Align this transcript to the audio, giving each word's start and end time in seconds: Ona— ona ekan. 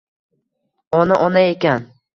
Ona— 1.01 1.21
ona 1.29 1.47
ekan. 1.53 1.91